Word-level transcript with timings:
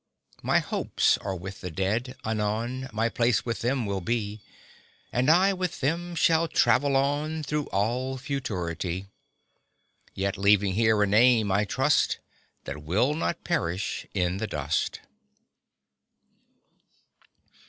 My 0.41 0.57
hopes 0.57 1.19
are 1.19 1.35
with 1.35 1.61
the 1.61 1.69
Dead, 1.69 2.15
anon 2.25 2.89
My 2.91 3.07
place 3.07 3.45
with 3.45 3.61
them 3.61 3.85
will 3.85 4.01
be, 4.01 4.41
And 5.13 5.29
I 5.29 5.53
with 5.53 5.79
them 5.79 6.15
shall 6.15 6.47
travel 6.47 6.95
on 6.95 7.43
Through 7.43 7.65
all 7.67 8.17
Futurity; 8.17 9.05
Yet 10.15 10.39
leaving 10.39 10.73
here 10.73 11.03
a 11.03 11.05
name, 11.05 11.51
I 11.51 11.65
trust, 11.65 12.17
That 12.63 12.81
will 12.81 13.13
not 13.13 13.43
perish 13.43 14.07
in 14.15 14.37
the 14.37 14.47
dust. 14.47 15.01